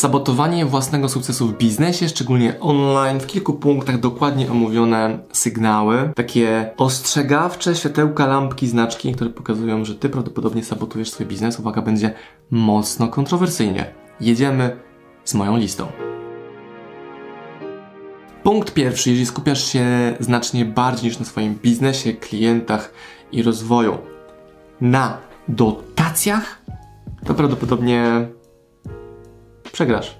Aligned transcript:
Sabotowanie 0.00 0.66
własnego 0.66 1.08
sukcesu 1.08 1.48
w 1.48 1.58
biznesie, 1.58 2.08
szczególnie 2.08 2.60
online, 2.60 3.20
w 3.20 3.26
kilku 3.26 3.54
punktach 3.54 4.00
dokładnie 4.00 4.50
omówione 4.50 5.18
sygnały, 5.32 6.12
takie 6.16 6.70
ostrzegawcze 6.76 7.76
światełka, 7.76 8.26
lampki, 8.26 8.68
znaczki, 8.68 9.12
które 9.12 9.30
pokazują, 9.30 9.84
że 9.84 9.94
ty 9.94 10.08
prawdopodobnie 10.08 10.64
sabotujesz 10.64 11.10
swój 11.10 11.26
biznes. 11.26 11.58
Uwaga, 11.58 11.82
będzie 11.82 12.12
mocno 12.50 13.08
kontrowersyjnie. 13.08 13.94
Jedziemy 14.20 14.76
z 15.24 15.34
moją 15.34 15.56
listą. 15.56 15.86
Punkt 18.42 18.74
pierwszy, 18.74 19.10
jeżeli 19.10 19.26
skupiasz 19.26 19.64
się 19.64 19.86
znacznie 20.20 20.64
bardziej 20.64 21.10
niż 21.10 21.18
na 21.18 21.24
swoim 21.24 21.54
biznesie, 21.54 22.12
klientach 22.12 22.92
i 23.32 23.42
rozwoju 23.42 23.98
na 24.80 25.18
dotacjach, 25.48 26.62
to 27.26 27.34
prawdopodobnie 27.34 28.28
przegrasz. 29.72 30.18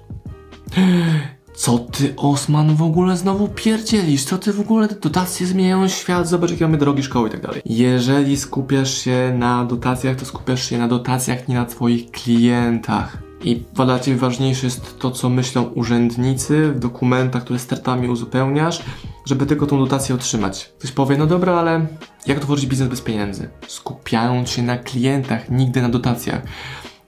Co 1.53 1.77
ty, 1.77 2.13
Osman, 2.17 2.75
w 2.75 2.81
ogóle 2.81 3.17
znowu 3.17 3.47
pierdzielisz? 3.47 4.23
Co 4.23 4.37
ty 4.37 4.53
w 4.53 4.59
ogóle, 4.59 4.87
dotacje 4.87 5.47
zmieniają 5.47 5.87
świat? 5.87 6.27
Zobacz, 6.27 6.51
jakie 6.51 6.65
mamy 6.65 6.77
drogi 6.77 7.03
szkoły 7.03 7.27
i 7.29 7.31
tak 7.31 7.41
dalej. 7.41 7.61
Jeżeli 7.65 8.37
skupiasz 8.37 8.93
się 8.97 9.35
na 9.37 9.65
dotacjach, 9.65 10.15
to 10.15 10.25
skupiasz 10.25 10.69
się 10.69 10.77
na 10.77 10.87
dotacjach, 10.87 11.47
nie 11.47 11.55
na 11.55 11.65
twoich 11.65 12.11
klientach. 12.11 13.17
I 13.43 13.63
dla 13.73 13.99
Ciebie 13.99 14.17
ważniejsze 14.17 14.67
jest 14.67 14.99
to, 14.99 15.11
co 15.11 15.29
myślą 15.29 15.63
urzędnicy 15.63 16.71
w 16.71 16.79
dokumentach, 16.79 17.43
które 17.43 17.59
startami 17.59 18.09
uzupełniasz, 18.09 18.83
żeby 19.25 19.45
tylko 19.45 19.65
tą 19.65 19.79
dotację 19.79 20.15
otrzymać. 20.15 20.71
Ktoś 20.79 20.91
powie, 20.91 21.17
no 21.17 21.27
dobra, 21.27 21.53
ale 21.53 21.87
jak 22.27 22.39
tworzyć 22.39 22.65
biznes 22.65 22.89
bez 22.89 23.01
pieniędzy? 23.01 23.49
Skupiając 23.67 24.49
się 24.49 24.63
na 24.63 24.77
klientach, 24.77 25.49
nigdy 25.49 25.81
na 25.81 25.89
dotacjach. 25.89 26.41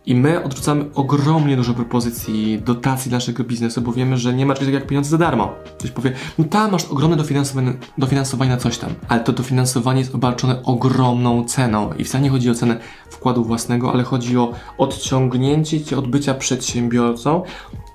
I 0.05 0.15
my 0.15 0.43
odrzucamy 0.43 0.85
ogromnie 0.95 1.55
dużo 1.55 1.73
propozycji 1.73 2.61
dotacji 2.61 3.09
dla 3.09 3.17
naszego 3.17 3.43
biznesu, 3.43 3.81
bo 3.81 3.91
wiemy, 3.91 4.17
że 4.17 4.33
nie 4.33 4.45
ma 4.45 4.53
czegoś 4.53 4.65
takiego 4.65 4.79
jak 4.79 4.87
pieniądze 4.87 5.09
za 5.09 5.17
darmo. 5.17 5.53
Ktoś 5.77 5.91
powie, 5.91 6.13
no 6.37 6.45
tam 6.45 6.71
masz 6.71 6.85
ogromne 6.85 7.17
dofinansowanie, 7.17 7.73
dofinansowanie 7.97 8.51
na 8.51 8.57
coś 8.57 8.77
tam, 8.77 8.89
ale 9.07 9.21
to 9.21 9.33
dofinansowanie 9.33 9.99
jest 9.99 10.15
obarczone 10.15 10.63
ogromną 10.63 11.45
ceną 11.45 11.93
i 11.93 12.03
wcale 12.03 12.23
nie 12.23 12.29
chodzi 12.29 12.49
o 12.49 12.55
cenę 12.55 12.79
wkładu 13.09 13.43
własnego, 13.43 13.93
ale 13.93 14.03
chodzi 14.03 14.37
o 14.37 14.53
odciągnięcie 14.77 15.83
cię 15.83 15.97
od 15.97 16.07
bycia 16.07 16.33
przedsiębiorcą 16.33 17.43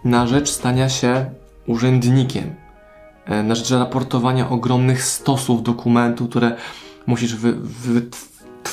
na 0.05 0.27
rzecz 0.27 0.51
stania 0.51 0.89
się 0.89 1.31
urzędnikiem, 1.67 2.55
e, 3.27 3.42
na 3.42 3.55
rzecz 3.55 3.70
raportowania 3.70 4.51
ogromnych 4.51 5.05
stosów 5.05 5.62
dokumentów, 5.62 6.29
które 6.29 6.56
musisz 7.06 7.36
wy, 7.36 7.53
wy 7.53 8.03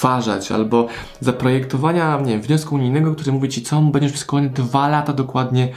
odtwarzać, 0.06 0.52
albo 0.52 0.88
zaprojektowania, 1.20 2.20
nie 2.20 2.32
wiem, 2.32 2.42
wniosku 2.42 2.76
unijnego, 2.76 3.16
który 3.16 3.32
mówi 3.32 3.50
ci, 3.50 3.62
co 3.62 3.82
będziesz 3.82 4.12
przez 4.12 4.26
kolejne 4.26 4.50
dwa 4.50 4.88
lata 4.88 5.14
dokładnie 5.14 5.70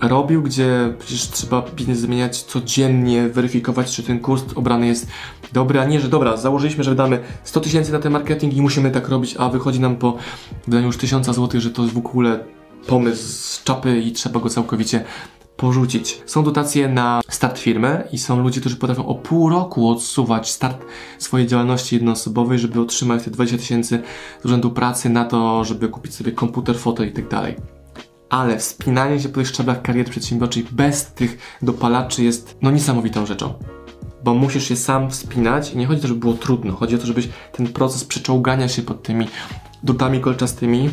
robił, 0.00 0.42
gdzie 0.42 0.94
przecież 0.98 1.28
trzeba 1.28 1.62
biznes 1.76 1.98
zmieniać 1.98 2.42
codziennie, 2.42 3.28
weryfikować, 3.28 3.96
czy 3.96 4.02
ten 4.02 4.20
kurs 4.20 4.44
obrany 4.54 4.86
jest 4.86 5.06
dobry, 5.52 5.80
a 5.80 5.84
nie, 5.84 6.00
że 6.00 6.08
dobra, 6.08 6.36
założyliśmy, 6.36 6.84
że 6.84 6.90
wydamy 6.90 7.18
100 7.44 7.60
tysięcy 7.60 7.92
na 7.92 7.98
ten 7.98 8.12
marketing 8.12 8.54
i 8.54 8.62
musimy 8.62 8.90
tak 8.90 9.08
robić, 9.08 9.36
a 9.38 9.48
wychodzi 9.48 9.80
nam 9.80 9.96
po 9.96 10.16
wydaniu 10.66 10.86
już 10.86 10.96
1000 10.96 11.26
złotych, 11.26 11.60
że 11.60 11.70
to 11.70 11.82
jest 11.82 11.94
w 11.94 11.98
ogóle 11.98 12.44
pomysł 12.86 13.22
z 13.22 13.62
czapy 13.64 14.00
i 14.00 14.12
trzeba 14.12 14.40
go 14.40 14.48
całkowicie 14.48 15.04
porzucić. 15.56 16.22
Są 16.26 16.44
dotacje 16.44 16.88
na 16.88 17.20
start 17.28 17.58
firmy 17.58 18.08
i 18.12 18.18
są 18.18 18.42
ludzie, 18.42 18.60
którzy 18.60 18.76
potrafią 18.76 19.06
o 19.06 19.14
pół 19.14 19.48
roku 19.48 19.90
odsuwać 19.90 20.50
start 20.50 20.84
swojej 21.18 21.46
działalności 21.46 21.94
jednoosobowej, 21.94 22.58
żeby 22.58 22.80
otrzymać 22.80 23.24
te 23.24 23.30
20 23.30 23.58
tysięcy 23.58 24.02
z 24.42 24.46
urzędu 24.46 24.70
pracy 24.70 25.10
na 25.10 25.24
to, 25.24 25.64
żeby 25.64 25.88
kupić 25.88 26.14
sobie 26.14 26.32
komputer, 26.32 26.78
fotel 26.78 27.08
i 27.08 27.12
tak 27.12 27.28
dalej. 27.28 27.56
Ale 28.28 28.58
wspinanie 28.58 29.20
się 29.20 29.28
po 29.28 29.34
tych 29.34 29.48
szczeblach 29.48 29.82
kariery 29.82 30.10
przedsiębiorczej 30.10 30.66
bez 30.72 31.06
tych 31.06 31.58
dopalaczy 31.62 32.24
jest 32.24 32.56
no 32.62 32.70
niesamowitą 32.70 33.26
rzeczą. 33.26 33.54
Bo 34.24 34.34
musisz 34.34 34.68
się 34.68 34.76
sam 34.76 35.10
wspinać 35.10 35.72
i 35.72 35.76
nie 35.76 35.86
chodzi 35.86 35.98
o 35.98 36.02
to, 36.02 36.08
żeby 36.08 36.20
było 36.20 36.34
trudno. 36.34 36.72
Chodzi 36.72 36.94
o 36.94 36.98
to, 36.98 37.06
żebyś 37.06 37.28
ten 37.52 37.66
proces 37.66 38.04
przeczołgania 38.04 38.68
się 38.68 38.82
pod 38.82 39.02
tymi 39.02 39.26
dotami 39.82 40.20
kolczastymi 40.20 40.90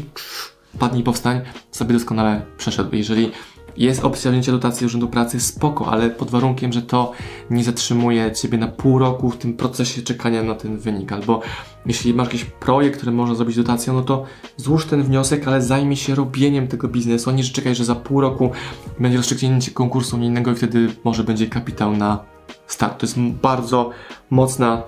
padnij 0.79 1.03
powstań 1.03 1.41
sobie 1.71 1.93
doskonale 1.93 2.45
przeszedł. 2.57 2.95
Jeżeli 2.95 3.31
jest 3.77 4.03
opcja 4.03 4.31
wzięcia 4.31 4.51
dotacji 4.51 4.85
Urzędu 4.85 5.07
Pracy, 5.07 5.39
spoko, 5.39 5.91
ale 5.91 6.09
pod 6.09 6.29
warunkiem, 6.29 6.73
że 6.73 6.81
to 6.81 7.11
nie 7.49 7.63
zatrzymuje 7.63 8.31
Ciebie 8.31 8.57
na 8.57 8.67
pół 8.67 8.99
roku 8.99 9.29
w 9.29 9.37
tym 9.37 9.53
procesie 9.53 10.01
czekania 10.01 10.43
na 10.43 10.55
ten 10.55 10.77
wynik. 10.77 11.11
Albo 11.11 11.41
jeśli 11.85 12.13
masz 12.13 12.27
jakiś 12.27 12.43
projekt, 12.45 12.97
który 12.97 13.11
można 13.11 13.35
zrobić 13.35 13.55
dotacją, 13.55 13.93
no 13.93 14.01
to 14.01 14.25
złóż 14.57 14.85
ten 14.85 15.03
wniosek, 15.03 15.47
ale 15.47 15.61
zajmij 15.61 15.97
się 15.97 16.15
robieniem 16.15 16.67
tego 16.67 16.87
biznesu, 16.87 17.29
a 17.29 17.33
nie 17.33 17.43
że 17.43 17.53
czekaj, 17.53 17.75
że 17.75 17.85
za 17.85 17.95
pół 17.95 18.21
roku 18.21 18.51
będzie 18.99 19.17
rozstrzygnięcie 19.17 19.71
konkursu 19.71 20.15
unijnego 20.15 20.51
i 20.51 20.55
wtedy 20.55 20.89
może 21.03 21.23
będzie 21.23 21.47
kapitał 21.47 21.97
na 21.97 22.23
start. 22.67 22.99
To 22.99 23.05
jest 23.05 23.19
bardzo 23.19 23.89
mocna 24.29 24.83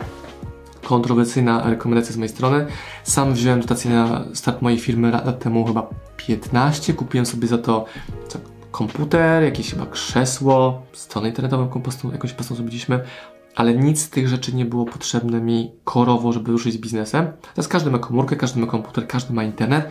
kontrowersyjna 0.83 1.69
rekomendacja 1.69 2.13
z 2.13 2.17
mojej 2.17 2.29
strony. 2.29 2.65
Sam 3.03 3.33
wziąłem 3.33 3.61
dotację 3.61 3.91
na 3.91 4.25
start 4.33 4.61
mojej 4.61 4.79
firmy 4.79 5.11
lat 5.11 5.39
temu, 5.39 5.65
chyba 5.65 5.89
15. 6.17 6.93
Kupiłem 6.93 7.25
sobie 7.25 7.47
za 7.47 7.57
to 7.57 7.85
komputer, 8.73 9.43
jakieś 9.43 9.69
chyba 9.69 9.85
krzesło, 9.85 10.81
stronę 10.93 11.27
internetową, 11.29 11.63
jaką 11.63 11.81
jakąś 12.11 12.33
postą 12.33 12.55
zrobiliśmy, 12.55 13.03
ale 13.55 13.73
nic 13.73 14.01
z 14.01 14.09
tych 14.09 14.27
rzeczy 14.27 14.55
nie 14.55 14.65
było 14.65 14.85
potrzebne 14.85 15.41
mi 15.41 15.71
korowo, 15.83 16.33
żeby 16.33 16.51
ruszyć 16.51 16.73
z 16.73 16.77
biznesem. 16.77 17.27
Teraz 17.55 17.67
każdy 17.67 17.91
ma 17.91 17.99
komórkę, 17.99 18.35
każdy 18.35 18.59
ma 18.59 18.67
komputer, 18.67 19.07
każdy 19.07 19.33
ma 19.33 19.43
internet, 19.43 19.89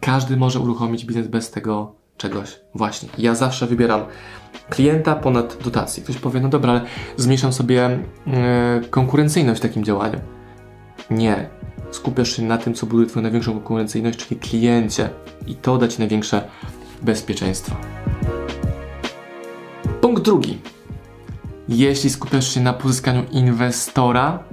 każdy 0.00 0.36
może 0.36 0.60
uruchomić 0.60 1.04
biznes 1.04 1.28
bez 1.28 1.50
tego 1.50 1.94
czegoś. 2.16 2.60
Właśnie. 2.74 3.08
Ja 3.18 3.34
zawsze 3.34 3.66
wybieram 3.66 4.00
klienta 4.70 5.14
ponad 5.14 5.58
dotację. 5.64 6.02
Ktoś 6.02 6.16
powie, 6.16 6.40
no 6.40 6.48
dobra, 6.48 6.72
ale 6.72 6.80
zmniejszam 7.16 7.52
sobie 7.52 7.98
yy, 8.26 8.88
konkurencyjność 8.90 9.60
w 9.60 9.62
takim 9.62 9.84
działaniu. 9.84 10.20
Nie. 11.10 11.48
Skupiasz 11.90 12.36
się 12.36 12.42
na 12.42 12.58
tym, 12.58 12.74
co 12.74 12.86
buduje 12.86 13.08
Twoją 13.08 13.22
największą 13.22 13.52
konkurencyjność, 13.52 14.18
czyli 14.18 14.40
kliencie. 14.40 15.10
I 15.46 15.54
to 15.54 15.78
da 15.78 15.88
Ci 15.88 15.98
największe 15.98 16.48
bezpieczeństwo. 17.02 17.76
Drugi. 20.28 20.58
Jeśli 21.68 22.10
skupiasz 22.10 22.54
się 22.54 22.60
na 22.60 22.72
pozyskaniu 22.72 23.24
inwestora, 23.32 24.44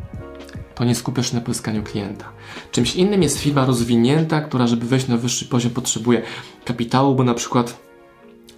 to 0.75 0.84
nie 0.84 0.96
skupiasz 0.96 1.30
się 1.30 1.36
na 1.36 1.41
pozyskaniu 1.41 1.84
klienta. 1.84 2.25
Czymś 2.72 2.96
innym 2.96 3.24
jest 3.24 3.40
firma 3.40 3.66
rozwinięta, 3.66 4.41
która, 4.41 4.68
żeby 4.68 4.86
wejść 4.86 5.08
na 5.08 5.18
wyższy 5.18 5.46
poziom, 5.46 5.72
potrzebuje 5.72 6.22
kapitału, 6.66 7.16
bo 7.16 7.24
na 7.24 7.34
przykład 7.34 7.80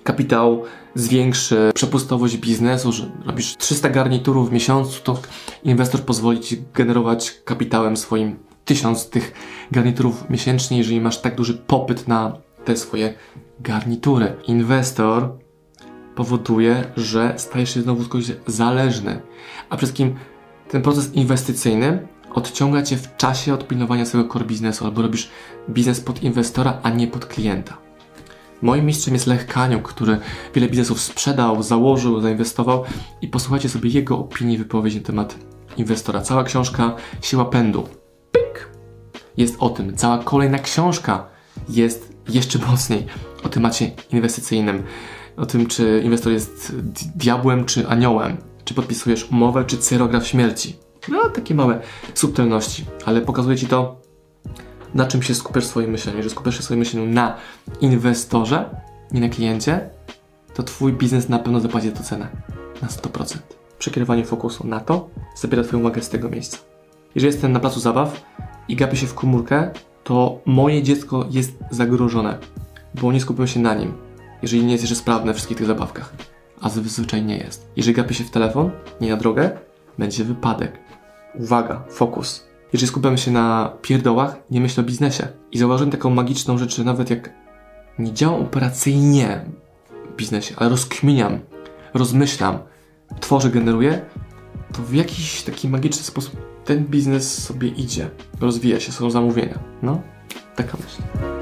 kapitał 0.03 0.63
zwiększy 0.95 1.71
przepustowość 1.75 2.37
biznesu, 2.37 2.91
że 2.91 3.11
robisz 3.25 3.55
300 3.57 3.89
garniturów 3.89 4.49
w 4.49 4.53
miesiącu, 4.53 5.03
to 5.03 5.19
inwestor 5.63 6.01
pozwoli 6.01 6.39
ci 6.39 6.63
generować 6.73 7.41
kapitałem 7.45 7.97
swoim 7.97 8.39
1000 8.65 9.09
tych 9.09 9.33
garniturów 9.71 10.29
miesięcznie, 10.29 10.77
jeżeli 10.77 11.01
masz 11.01 11.21
tak 11.21 11.35
duży 11.35 11.53
popyt 11.53 12.07
na 12.07 12.37
te 12.65 12.77
swoje 12.77 13.13
garnitury. 13.59 14.35
Inwestor 14.47 15.46
powoduje, 16.17 16.83
że 16.97 17.33
stajesz 17.37 17.73
się 17.73 17.81
znowu 17.81 18.03
kogoś 18.03 18.25
zależny. 18.47 19.21
A 19.69 19.77
przede 19.77 19.77
wszystkim 19.77 20.15
ten 20.69 20.81
proces 20.81 21.13
inwestycyjny 21.13 22.07
odciąga 22.33 22.83
cię 22.83 22.97
w 22.97 23.17
czasie 23.17 23.53
od 23.53 23.67
pilnowania 23.67 24.05
swojego 24.05 24.33
core 24.33 24.45
biznesu, 24.45 24.85
albo 24.85 25.01
robisz 25.01 25.29
biznes 25.69 26.01
pod 26.01 26.23
inwestora, 26.23 26.79
a 26.83 26.89
nie 26.89 27.07
pod 27.07 27.25
klienta. 27.25 27.77
Moim 28.61 28.85
mistrzem 28.85 29.13
jest 29.13 29.27
Lech 29.27 29.47
Kaniuk, 29.47 29.87
który 29.87 30.17
wiele 30.55 30.67
biznesów 30.67 31.01
sprzedał, 31.01 31.63
założył, 31.63 32.21
zainwestował 32.21 32.83
i 33.21 33.27
posłuchajcie 33.27 33.69
sobie 33.69 33.89
jego 33.89 34.17
opinii 34.19 34.57
wypowiedzi 34.57 34.97
na 34.97 35.03
temat 35.03 35.35
inwestora. 35.77 36.21
Cała 36.21 36.43
książka 36.43 36.95
Siła 37.21 37.45
Pędu. 37.45 37.87
Pik! 38.31 38.69
Jest 39.37 39.55
o 39.59 39.69
tym. 39.69 39.95
Cała 39.97 40.17
kolejna 40.17 40.59
książka 40.59 41.25
jest 41.69 42.13
jeszcze 42.29 42.59
mocniej 42.59 43.05
o 43.43 43.49
temacie 43.49 43.91
inwestycyjnym 44.11 44.83
o 45.37 45.45
tym, 45.45 45.65
czy 45.65 46.01
inwestor 46.03 46.33
jest 46.33 46.75
diabłem 47.15 47.65
czy 47.65 47.87
aniołem, 47.87 48.37
czy 48.65 48.73
podpisujesz 48.73 49.31
umowę, 49.31 49.65
czy 49.65 49.77
cyrograf 49.77 50.27
śmierci. 50.27 50.75
No, 51.09 51.29
takie 51.29 51.55
małe 51.55 51.81
subtelności, 52.13 52.85
ale 53.05 53.21
pokazuje 53.21 53.57
Ci 53.57 53.67
to, 53.67 54.01
na 54.93 55.05
czym 55.05 55.23
się 55.23 55.35
skupiasz 55.35 55.63
w 55.63 55.67
swoim 55.67 55.91
myśleniu. 55.91 56.17
Jeżeli 56.17 56.31
skupiasz 56.31 56.55
się 56.55 56.61
w 56.61 56.63
swoim 56.63 56.79
myśleniu 56.79 57.13
na 57.13 57.35
inwestorze, 57.81 58.69
nie 59.11 59.21
na 59.21 59.29
kliencie, 59.29 59.89
to 60.53 60.63
Twój 60.63 60.93
biznes 60.93 61.29
na 61.29 61.39
pewno 61.39 61.59
zapłaci 61.59 61.91
to 61.91 62.03
cenę 62.03 62.27
na 62.81 62.87
100%. 62.87 63.37
Przekierowanie 63.79 64.25
fokusu 64.25 64.67
na 64.67 64.79
to 64.79 65.09
zabiera 65.35 65.63
Twoją 65.63 65.79
uwagę 65.79 66.01
z 66.01 66.09
tego 66.09 66.29
miejsca. 66.29 66.57
Jeżeli 67.15 67.33
jestem 67.33 67.51
na 67.51 67.59
placu 67.59 67.79
zabaw 67.79 68.23
i 68.67 68.75
gapię 68.75 68.97
się 68.97 69.07
w 69.07 69.13
komórkę, 69.13 69.71
to 70.03 70.39
moje 70.45 70.83
dziecko 70.83 71.25
jest 71.31 71.51
zagrożone, 71.71 72.37
bo 73.01 73.11
nie 73.11 73.21
skupiam 73.21 73.47
się 73.47 73.59
na 73.59 73.75
nim 73.75 74.06
jeżeli 74.41 74.65
nie 74.65 74.71
jest 74.71 74.83
jeszcze 74.83 74.95
sprawne 74.95 75.33
w 75.33 75.35
wszystkich 75.35 75.57
tych 75.57 75.67
zabawkach. 75.67 76.13
A 76.61 76.69
zazwyczaj 76.69 77.25
nie 77.25 77.37
jest. 77.37 77.71
Jeżeli 77.75 77.95
gapi 77.95 78.15
się 78.15 78.23
w 78.23 78.31
telefon, 78.31 78.71
nie 79.01 79.09
na 79.09 79.17
drogę, 79.17 79.51
będzie 79.97 80.23
wypadek. 80.23 80.79
Uwaga, 81.35 81.83
fokus. 81.89 82.47
Jeżeli 82.73 82.87
skupiamy 82.87 83.17
się 83.17 83.31
na 83.31 83.73
pierdołach, 83.81 84.35
nie 84.51 84.61
myślę 84.61 84.83
o 84.83 84.87
biznesie. 84.87 85.27
I 85.51 85.57
zauważyłem 85.57 85.91
taką 85.91 86.09
magiczną 86.09 86.57
rzecz, 86.57 86.77
że 86.77 86.83
nawet 86.83 87.09
jak 87.09 87.33
nie 87.99 88.13
działam 88.13 88.41
operacyjnie, 88.41 89.45
biznesie, 90.17 90.55
ale 90.57 90.69
rozkminiam, 90.69 91.39
rozmyślam, 91.93 92.59
tworzę, 93.19 93.49
generuję, 93.49 94.05
to 94.73 94.81
w 94.81 94.93
jakiś 94.93 95.43
taki 95.43 95.69
magiczny 95.69 96.03
sposób 96.03 96.35
ten 96.65 96.85
biznes 96.85 97.43
sobie 97.43 97.67
idzie, 97.67 98.09
rozwija 98.41 98.79
się, 98.79 98.91
są 98.91 99.11
zamówienia. 99.11 99.59
No, 99.81 100.01
taka 100.55 100.77
myśl. 100.77 101.36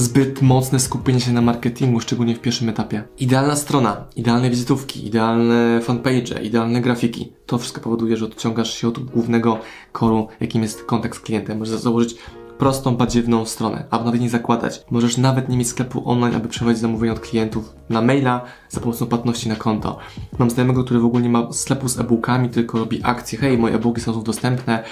Zbyt 0.00 0.42
mocne 0.42 0.80
skupienie 0.80 1.20
się 1.20 1.32
na 1.32 1.40
marketingu, 1.40 2.00
szczególnie 2.00 2.34
w 2.34 2.40
pierwszym 2.40 2.68
etapie. 2.68 3.02
Idealna 3.18 3.56
strona, 3.56 4.04
idealne 4.16 4.50
wizytówki, 4.50 5.06
idealne 5.06 5.80
fanpage, 5.82 6.42
idealne 6.42 6.80
grafiki. 6.80 7.32
To 7.46 7.58
wszystko 7.58 7.80
powoduje, 7.80 8.16
że 8.16 8.24
odciągasz 8.24 8.74
się 8.74 8.88
od 8.88 8.98
głównego 8.98 9.58
koru, 9.92 10.28
jakim 10.40 10.62
jest 10.62 10.84
kontakt 10.84 11.16
z 11.16 11.20
klientem. 11.20 11.58
Możesz 11.58 11.80
założyć 11.80 12.14
prostą, 12.58 12.96
badziewną 12.96 13.44
stronę, 13.44 13.84
albo 13.90 14.04
nawet 14.04 14.20
nie 14.20 14.30
zakładać. 14.30 14.84
Możesz 14.90 15.16
nawet 15.16 15.48
nie 15.48 15.56
mieć 15.56 15.68
sklepu 15.68 16.10
online, 16.10 16.34
aby 16.34 16.48
przewozić 16.48 16.80
zamówienia 16.80 17.12
od 17.12 17.20
klientów 17.20 17.74
na 17.88 18.02
maila 18.02 18.44
za 18.68 18.80
pomocą 18.80 19.06
płatności 19.06 19.48
na 19.48 19.56
konto. 19.56 19.98
Mam 20.38 20.50
znajomego, 20.50 20.84
który 20.84 21.00
w 21.00 21.04
ogóle 21.04 21.22
nie 21.22 21.28
ma 21.28 21.52
sklepu 21.52 21.88
z 21.88 21.98
e-bookami, 21.98 22.48
tylko 22.48 22.78
robi 22.78 23.00
akcje. 23.02 23.38
Hej, 23.38 23.58
moje 23.58 23.74
e-booki 23.74 24.00
są 24.00 24.22
dostępne, 24.22 24.84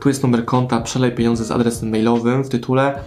tu 0.00 0.08
jest 0.08 0.22
numer 0.22 0.44
konta, 0.44 0.80
przelej 0.80 1.12
pieniądze 1.12 1.44
z 1.44 1.50
adresem 1.50 1.90
mailowym 1.90 2.44
w 2.44 2.48
tytule, 2.48 3.04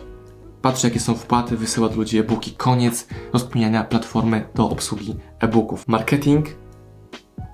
patrzy 0.61 0.87
jakie 0.87 0.99
są 0.99 1.15
wpłaty, 1.15 1.57
wysyła 1.57 1.89
do 1.89 1.95
ludzi 1.95 2.17
e-booki. 2.17 2.51
Koniec 2.51 3.07
rozkminiania 3.33 3.83
platformy 3.83 4.49
do 4.55 4.69
obsługi 4.69 5.15
e-booków. 5.39 5.87
Marketing 5.87 6.45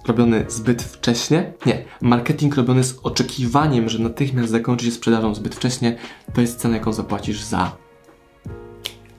robiony 0.07 0.45
zbyt 0.47 0.83
wcześnie. 0.83 1.53
Nie, 1.65 1.83
marketing 2.01 2.55
robiony 2.55 2.83
z 2.83 2.99
oczekiwaniem, 3.03 3.89
że 3.89 3.99
natychmiast 3.99 4.49
zakończy 4.49 4.85
się 4.85 4.91
sprzedażą 4.91 5.35
zbyt 5.35 5.55
wcześnie, 5.55 5.97
to 6.33 6.41
jest 6.41 6.59
cena, 6.59 6.77
jaką 6.77 6.93
zapłacisz 6.93 7.41
za 7.41 7.71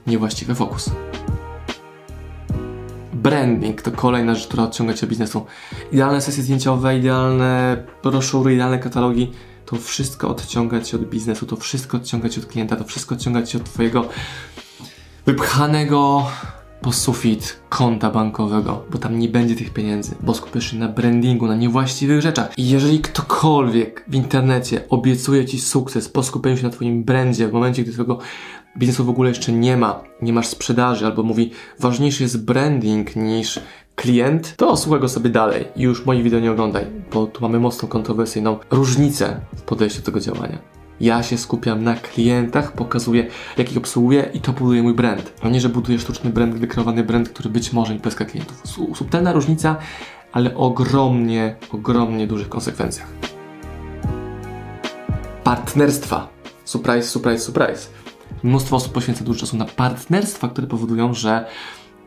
niewłaściwy 0.07 0.55
fokus. 0.55 0.89
Branding 3.13 3.81
to 3.81 3.91
kolejna 3.91 4.35
rzecz, 4.35 4.47
która 4.47 4.63
odciąga 4.63 4.93
Cię 4.93 5.07
biznesu. 5.07 5.45
Idealne 5.91 6.21
sesje 6.21 6.43
zdjęciowe, 6.43 6.97
idealne 6.97 7.83
broszury, 8.03 8.53
idealne 8.53 8.79
katalogi, 8.79 9.31
to 9.67 9.75
wszystko 9.75 10.29
odciąga 10.29 10.81
Cię 10.81 10.97
od 10.97 11.05
biznesu, 11.05 11.45
to 11.45 11.55
wszystko 11.55 11.97
odciąga 11.97 12.29
Cię 12.29 12.41
od 12.41 12.47
klienta, 12.47 12.75
to 12.75 12.83
wszystko 12.83 13.15
odciąga 13.15 13.43
Cię 13.43 13.57
od 13.57 13.63
Twojego 13.63 14.09
wypchanego 15.25 16.25
po 16.81 16.93
sufit 16.93 17.59
konta 17.69 18.11
bankowego, 18.11 18.85
bo 18.91 18.97
tam 18.97 19.19
nie 19.19 19.29
będzie 19.29 19.55
tych 19.55 19.73
pieniędzy, 19.73 20.15
bo 20.21 20.33
skupisz 20.33 20.71
się 20.71 20.77
na 20.77 20.87
brandingu, 20.87 21.47
na 21.47 21.55
niewłaściwych 21.55 22.21
rzeczach. 22.21 22.57
I 22.57 22.69
jeżeli 22.69 22.99
ktokolwiek 22.99 24.05
w 24.07 24.15
internecie 24.15 24.89
obiecuje 24.89 25.45
Ci 25.45 25.59
sukces 25.59 26.09
po 26.09 26.23
skupieniu 26.23 26.57
się 26.57 26.63
na 26.63 26.69
Twoim 26.69 27.03
brandzie 27.03 27.47
w 27.47 27.53
momencie, 27.53 27.83
gdy 27.83 27.93
Twojego 27.93 28.19
biznesu 28.77 29.05
w 29.05 29.09
ogóle 29.09 29.29
jeszcze 29.29 29.51
nie 29.51 29.77
ma, 29.77 30.03
nie 30.21 30.33
masz 30.33 30.47
sprzedaży, 30.47 31.05
albo 31.05 31.23
mówi 31.23 31.51
ważniejszy 31.79 32.23
jest 32.23 32.45
branding 32.45 33.15
niż 33.15 33.59
klient, 33.97 34.55
to 34.57 34.77
słuchaj 34.77 34.99
go 34.99 35.09
sobie 35.09 35.29
dalej 35.29 35.67
i 35.75 35.81
już 35.81 36.05
moich 36.05 36.23
wideo 36.23 36.39
nie 36.39 36.51
oglądaj, 36.51 36.85
bo 37.13 37.27
tu 37.27 37.41
mamy 37.41 37.59
mocno 37.59 37.87
kontrowersyjną 37.87 38.59
różnicę 38.71 39.39
w 39.55 39.61
podejściu 39.61 39.99
do 39.99 40.05
tego 40.05 40.19
działania. 40.19 40.57
Ja 40.99 41.23
się 41.23 41.37
skupiam 41.37 41.83
na 41.83 41.95
klientach, 41.95 42.71
pokazuję, 42.71 43.27
jak 43.57 43.71
ich 43.71 43.77
obsługuję 43.77 44.29
i 44.33 44.41
to 44.41 44.53
buduje 44.53 44.83
mój 44.83 44.93
brand. 44.93 45.33
A 45.41 45.49
nie, 45.49 45.61
że 45.61 45.69
buduję 45.69 45.99
sztuczny 45.99 46.29
brand, 46.29 46.55
wykreowany 46.55 47.03
brand, 47.03 47.29
który 47.29 47.49
być 47.49 47.73
może 47.73 47.93
nie 47.93 47.99
pyska 47.99 48.25
klientów. 48.25 48.63
Subtelna 48.95 49.33
różnica, 49.33 49.75
ale 50.31 50.55
ogromnie, 50.55 51.55
ogromnie 51.71 52.27
dużych 52.27 52.49
konsekwencjach. 52.49 53.07
Partnerstwa. 55.43 56.29
Surprise, 56.65 57.07
surprise, 57.07 57.39
surprise. 57.39 57.87
Mnóstwo 58.43 58.75
osób 58.75 58.93
poświęca 58.93 59.23
dużo 59.23 59.39
czasu 59.39 59.57
na 59.57 59.65
partnerstwa, 59.65 60.47
które 60.47 60.67
powodują, 60.67 61.13
że 61.13 61.45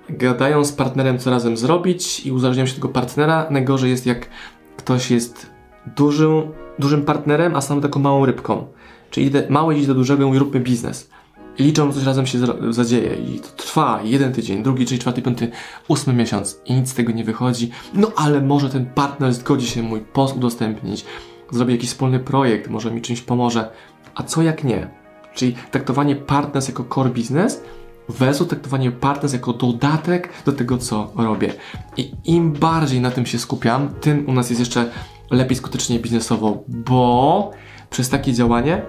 gadają 0.08 0.64
z 0.64 0.72
partnerem, 0.72 1.18
co 1.18 1.30
razem 1.30 1.56
zrobić 1.56 2.26
i 2.26 2.32
uzależniają 2.32 2.66
się 2.66 2.74
tego 2.74 2.88
partnera. 2.88 3.46
Najgorzej 3.50 3.90
jest, 3.90 4.06
jak 4.06 4.28
ktoś 4.76 5.10
jest 5.10 5.50
dużym, 5.96 6.42
dużym 6.78 7.04
partnerem, 7.04 7.56
a 7.56 7.60
sam 7.60 7.80
taką 7.80 8.00
małą 8.00 8.26
rybką. 8.26 8.66
Czyli 9.10 9.30
małe 9.48 9.76
idzie 9.76 9.86
do 9.86 9.94
dużego 9.94 10.22
i 10.22 10.26
mówi 10.26 10.38
róbmy 10.38 10.60
biznes. 10.60 11.10
I 11.58 11.62
liczą, 11.62 11.92
coś 11.92 12.04
razem 12.04 12.26
się 12.26 12.38
zadzieje 12.70 13.14
i 13.14 13.40
to 13.40 13.48
trwa 13.48 14.00
jeden 14.04 14.32
tydzień, 14.32 14.62
drugi, 14.62 14.84
trzeci, 14.84 15.00
czwarty, 15.00 15.22
piąty, 15.22 15.50
ósmy 15.88 16.12
miesiąc 16.12 16.60
i 16.64 16.74
nic 16.74 16.90
z 16.90 16.94
tego 16.94 17.12
nie 17.12 17.24
wychodzi. 17.24 17.70
No 17.94 18.12
ale 18.16 18.40
może 18.40 18.68
ten 18.70 18.86
partner 18.86 19.34
zgodzi 19.34 19.66
się 19.66 19.82
mój 19.82 20.00
post 20.00 20.36
udostępnić, 20.36 21.04
zrobi 21.50 21.72
jakiś 21.72 21.90
wspólny 21.90 22.20
projekt, 22.20 22.70
może 22.70 22.90
mi 22.90 23.02
czymś 23.02 23.20
pomoże. 23.20 23.70
A 24.14 24.22
co 24.22 24.42
jak 24.42 24.64
nie? 24.64 24.90
Czyli 25.34 25.54
traktowanie 25.70 26.16
partners 26.16 26.68
jako 26.68 26.84
core 26.94 27.10
business 27.10 27.62
versus 28.08 28.48
traktowanie 28.48 28.90
partners 28.90 29.32
jako 29.32 29.52
dodatek 29.52 30.28
do 30.46 30.52
tego, 30.52 30.78
co 30.78 31.12
robię. 31.16 31.52
I 31.96 32.12
im 32.24 32.52
bardziej 32.52 33.00
na 33.00 33.10
tym 33.10 33.26
się 33.26 33.38
skupiam, 33.38 33.88
tym 34.00 34.28
u 34.28 34.32
nas 34.32 34.50
jest 34.50 34.60
jeszcze 34.60 34.90
lepiej 35.30 35.56
skutecznie 35.56 35.98
biznesowo, 35.98 36.64
bo 36.68 37.50
przez 37.90 38.08
takie 38.08 38.32
działanie 38.32 38.82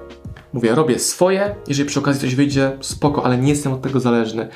mówię, 0.53 0.75
robię 0.75 0.99
swoje, 0.99 1.55
jeżeli 1.67 1.89
przy 1.89 1.99
okazji 1.99 2.21
coś 2.21 2.35
wyjdzie, 2.35 2.77
spoko, 2.81 3.25
ale 3.25 3.37
nie 3.37 3.49
jestem 3.49 3.73
od 3.73 3.81
tego 3.81 3.99
zależny. 3.99 4.47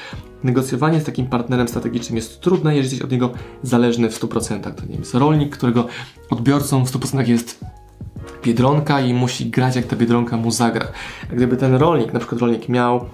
Negocjowanie 0.43 1.01
z 1.01 1.03
takim 1.03 1.27
partnerem 1.27 1.67
strategicznym 1.67 2.15
jest 2.15 2.41
trudne, 2.41 2.75
jeżeli 2.75 2.91
jesteś 2.91 3.05
od 3.05 3.11
niego 3.11 3.31
zależny 3.63 4.09
w 4.09 4.19
100%. 4.19 4.73
To 4.73 4.85
nie 4.85 4.95
jest 4.95 5.13
rolnik, 5.13 5.57
którego 5.57 5.87
odbiorcą 6.29 6.85
w 6.85 6.91
100% 6.91 7.27
jest 7.27 7.65
biedronka 8.43 9.01
i 9.01 9.13
musi 9.13 9.49
grać 9.49 9.75
jak 9.75 9.85
ta 9.85 9.95
biedronka 9.95 10.37
mu 10.37 10.51
zagra. 10.51 10.87
A 11.31 11.35
gdyby 11.35 11.57
ten 11.57 11.75
rolnik, 11.75 12.13
na 12.13 12.19
przykład 12.19 12.41
rolnik 12.41 12.69
miał 12.69 13.05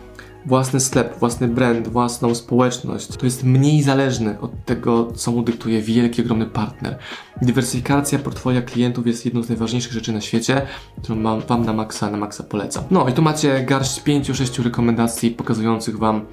własny 0.46 0.80
sklep, 0.80 1.20
własny 1.20 1.48
brand, 1.48 1.88
własną 1.88 2.36
społeczność, 2.36 3.08
to 3.08 3.26
jest 3.26 3.44
mniej 3.44 3.84
zależny 3.84 4.40
od 4.40 4.66
tego, 4.66 5.12
co 5.12 5.32
mu 5.32 5.44
dyktuje 5.44 5.82
wielki, 5.82 6.22
ogromny 6.22 6.46
partner. 6.46 6.98
Dywersyfikacja 7.42 8.20
portfolio 8.20 8.62
klientów 8.62 9.08
jest 9.08 9.26
jedną 9.26 9.44
z 9.44 9.50
najważniejszych 9.50 9.92
rzeczy 9.92 10.14
na 10.14 10.22
świecie, 10.22 10.62
którą 11.04 11.40
Wam 11.40 11.66
na 11.66 11.74
maksa, 11.74 12.12
na 12.12 12.18
maksa 12.18 12.44
polecam. 12.44 12.84
No 12.92 13.10
i 13.10 13.14
tu 13.14 13.22
macie 13.22 13.64
garść 13.64 14.02
5-6 14.02 14.64
rekomendacji 14.64 15.32
pokazujących 15.32 15.98
Wam 15.98 16.26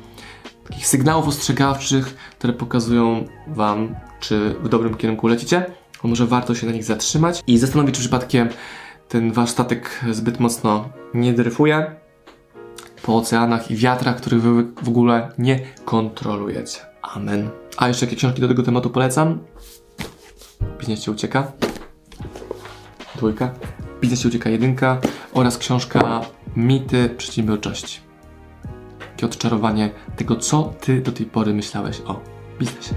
takich 0.69 0.87
sygnałów 0.87 1.28
ostrzegawczych, 1.28 2.16
które 2.38 2.52
pokazują 2.52 3.25
Wam, 3.46 3.94
czy 4.20 4.55
w 4.62 4.69
dobrym 4.69 4.94
kierunku 4.94 5.26
lecicie, 5.28 5.66
a 6.05 6.08
może 6.08 6.26
warto 6.26 6.55
się 6.55 6.66
na 6.66 6.72
nich 6.72 6.84
zatrzymać 6.84 7.43
i 7.46 7.58
zastanowić, 7.58 7.94
czy 7.94 8.00
przypadkiem 8.00 8.49
ten 9.08 9.32
Wasz 9.32 9.50
statek 9.50 10.00
zbyt 10.10 10.40
mocno 10.40 10.88
nie 11.14 11.32
dryfuje 11.32 11.96
po 13.08 13.16
oceanach 13.16 13.70
i 13.70 13.76
wiatrach, 13.76 14.16
których 14.16 14.43
wy 14.43 14.64
w 14.82 14.88
ogóle 14.88 15.32
nie 15.38 15.60
kontrolujecie. 15.84 16.81
Amen. 17.02 17.50
A 17.76 17.88
jeszcze 17.88 18.06
jakie 18.06 18.16
książki 18.16 18.40
do 18.40 18.49
tego 18.49 18.62
tematu 18.62 18.91
polecam? 18.91 19.38
Biznes 20.79 21.00
Cię 21.00 21.10
ucieka. 21.10 21.53
Dwójka. 23.17 23.50
Biznes 24.00 24.20
Cię 24.20 24.29
ucieka 24.29 24.50
jedynka 24.50 25.00
oraz 25.34 25.58
książka 25.58 26.20
Mity 26.56 27.08
przedsiębiorczości. 27.17 28.00
Takie 29.10 29.27
odczarowanie 29.27 29.91
tego, 30.17 30.36
co 30.36 30.72
Ty 30.81 31.00
do 31.00 31.12
tej 31.12 31.27
pory 31.27 31.55
myślałeś 31.55 32.00
o 32.06 32.20
biznesie. 32.58 32.94